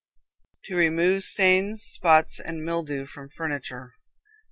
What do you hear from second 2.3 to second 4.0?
and Mildew from Furniture.